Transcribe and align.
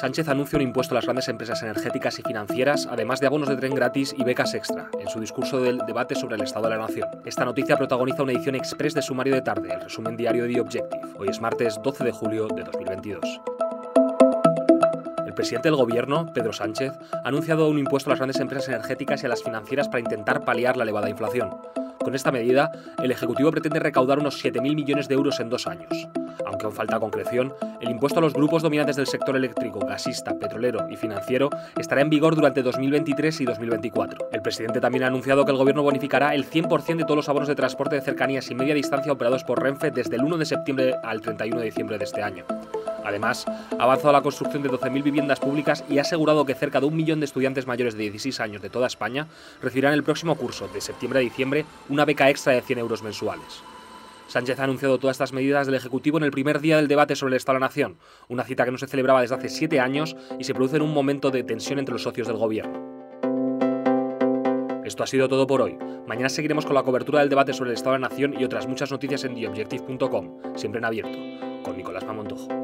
Sánchez 0.00 0.28
anuncia 0.28 0.56
un 0.56 0.62
impuesto 0.62 0.94
a 0.94 0.96
las 0.96 1.04
grandes 1.04 1.28
empresas 1.28 1.62
energéticas 1.62 2.18
y 2.18 2.22
financieras, 2.22 2.88
además 2.90 3.20
de 3.20 3.26
abonos 3.26 3.48
de 3.48 3.56
tren 3.56 3.74
gratis 3.74 4.14
y 4.16 4.24
becas 4.24 4.52
extra, 4.54 4.88
en 4.98 5.08
su 5.08 5.20
discurso 5.20 5.60
del 5.60 5.78
debate 5.78 6.16
sobre 6.16 6.34
el 6.34 6.42
Estado 6.42 6.68
de 6.68 6.76
la 6.76 6.82
Nación. 6.82 7.08
Esta 7.24 7.44
noticia 7.44 7.76
protagoniza 7.76 8.24
una 8.24 8.32
edición 8.32 8.56
express 8.56 8.94
de 8.94 9.02
Sumario 9.02 9.34
de 9.34 9.42
Tarde, 9.42 9.72
el 9.72 9.80
resumen 9.80 10.16
diario 10.16 10.44
de 10.44 10.54
The 10.54 10.60
Objective. 10.60 11.02
Hoy 11.16 11.28
es 11.28 11.40
martes 11.40 11.78
12 11.82 12.04
de 12.04 12.12
julio 12.12 12.48
de 12.48 12.64
2022. 12.64 13.40
El 15.26 15.34
presidente 15.34 15.68
del 15.68 15.76
gobierno, 15.76 16.26
Pedro 16.32 16.52
Sánchez, 16.52 16.92
ha 17.12 17.28
anunciado 17.28 17.68
un 17.68 17.78
impuesto 17.78 18.10
a 18.10 18.12
las 18.12 18.18
grandes 18.18 18.40
empresas 18.40 18.68
energéticas 18.70 19.22
y 19.22 19.26
a 19.26 19.28
las 19.28 19.44
financieras 19.44 19.88
para 19.88 20.00
intentar 20.00 20.44
paliar 20.44 20.76
la 20.76 20.82
elevada 20.82 21.08
inflación. 21.08 21.50
Con 22.00 22.16
esta 22.16 22.32
medida, 22.32 22.70
el 23.02 23.12
Ejecutivo 23.12 23.50
pretende 23.52 23.78
recaudar 23.78 24.18
unos 24.18 24.44
7.000 24.44 24.74
millones 24.74 25.08
de 25.08 25.14
euros 25.14 25.38
en 25.40 25.48
dos 25.48 25.66
años. 25.66 26.08
Aunque 26.46 26.66
aún 26.66 26.74
falta 26.74 27.00
concreción, 27.00 27.52
el 27.80 27.90
impuesto 27.90 28.18
a 28.18 28.22
los 28.22 28.34
grupos 28.34 28.62
dominantes 28.62 28.96
del 28.96 29.06
sector 29.06 29.36
eléctrico, 29.36 29.80
gasista, 29.80 30.38
petrolero 30.38 30.88
y 30.90 30.96
financiero 30.96 31.50
estará 31.78 32.00
en 32.00 32.10
vigor 32.10 32.34
durante 32.34 32.62
2023 32.62 33.40
y 33.40 33.44
2024. 33.44 34.28
El 34.32 34.42
presidente 34.42 34.80
también 34.80 35.04
ha 35.04 35.08
anunciado 35.08 35.44
que 35.44 35.50
el 35.50 35.56
gobierno 35.56 35.82
bonificará 35.82 36.34
el 36.34 36.48
100% 36.48 36.96
de 36.96 37.04
todos 37.04 37.16
los 37.16 37.28
abonos 37.28 37.48
de 37.48 37.54
transporte 37.54 37.96
de 37.96 38.02
cercanías 38.02 38.50
y 38.50 38.54
media 38.54 38.74
distancia 38.74 39.12
operados 39.12 39.44
por 39.44 39.62
Renfe 39.62 39.90
desde 39.90 40.16
el 40.16 40.24
1 40.24 40.38
de 40.38 40.46
septiembre 40.46 40.94
al 41.02 41.20
31 41.20 41.58
de 41.60 41.66
diciembre 41.66 41.98
de 41.98 42.04
este 42.04 42.22
año. 42.22 42.44
Además, 43.04 43.44
ha 43.46 43.82
avanzado 43.82 44.12
la 44.12 44.22
construcción 44.22 44.62
de 44.62 44.70
12.000 44.70 45.02
viviendas 45.02 45.38
públicas 45.38 45.84
y 45.88 45.98
ha 45.98 46.02
asegurado 46.02 46.46
que 46.46 46.54
cerca 46.54 46.80
de 46.80 46.86
un 46.86 46.96
millón 46.96 47.20
de 47.20 47.26
estudiantes 47.26 47.66
mayores 47.66 47.94
de 47.94 48.04
16 48.04 48.40
años 48.40 48.62
de 48.62 48.70
toda 48.70 48.86
España 48.86 49.26
recibirán 49.60 49.92
el 49.92 50.02
próximo 50.02 50.34
curso, 50.36 50.68
de 50.68 50.80
septiembre 50.80 51.18
a 51.18 51.22
diciembre, 51.22 51.66
una 51.90 52.06
beca 52.06 52.30
extra 52.30 52.54
de 52.54 52.62
100 52.62 52.78
euros 52.78 53.02
mensuales. 53.02 53.62
Sánchez 54.26 54.58
ha 54.58 54.64
anunciado 54.64 54.98
todas 54.98 55.14
estas 55.14 55.32
medidas 55.32 55.66
del 55.66 55.74
Ejecutivo 55.74 56.18
en 56.18 56.24
el 56.24 56.30
primer 56.30 56.60
día 56.60 56.76
del 56.76 56.88
debate 56.88 57.16
sobre 57.16 57.32
el 57.32 57.36
Estado 57.36 57.56
de 57.56 57.60
la 57.60 57.66
Nación, 57.66 57.96
una 58.28 58.44
cita 58.44 58.64
que 58.64 58.70
no 58.70 58.78
se 58.78 58.86
celebraba 58.86 59.20
desde 59.20 59.34
hace 59.34 59.48
siete 59.48 59.80
años 59.80 60.16
y 60.38 60.44
se 60.44 60.54
produce 60.54 60.76
en 60.76 60.82
un 60.82 60.92
momento 60.92 61.30
de 61.30 61.44
tensión 61.44 61.78
entre 61.78 61.92
los 61.92 62.02
socios 62.02 62.26
del 62.26 62.36
Gobierno. 62.36 62.94
Esto 64.84 65.02
ha 65.02 65.06
sido 65.06 65.28
todo 65.28 65.46
por 65.46 65.62
hoy. 65.62 65.78
Mañana 66.06 66.28
seguiremos 66.28 66.66
con 66.66 66.74
la 66.74 66.82
cobertura 66.82 67.20
del 67.20 67.30
debate 67.30 67.52
sobre 67.52 67.70
el 67.70 67.74
Estado 67.74 67.94
de 67.94 68.00
la 68.00 68.08
Nación 68.08 68.34
y 68.38 68.44
otras 68.44 68.68
muchas 68.68 68.90
noticias 68.90 69.24
en 69.24 69.34
theobjective.com, 69.34 70.56
siempre 70.56 70.78
en 70.78 70.84
abierto, 70.84 71.18
con 71.62 71.76
Nicolás 71.76 72.04
Mamontojo. 72.04 72.63